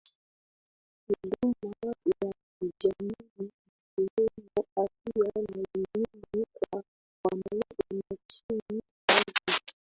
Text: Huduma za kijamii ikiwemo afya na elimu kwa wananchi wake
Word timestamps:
Huduma 1.07 1.73
za 1.81 1.93
kijamii 2.59 3.49
ikiwemo 3.97 4.65
afya 4.75 5.31
na 5.35 5.67
elimu 5.73 6.45
kwa 6.59 6.83
wananchi 7.23 8.41
wake 8.49 8.81